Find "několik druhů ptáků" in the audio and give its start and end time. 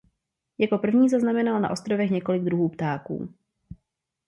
2.11-3.33